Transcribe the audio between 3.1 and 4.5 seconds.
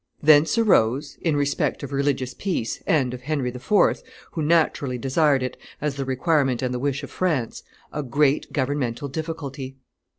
of Henry IV., who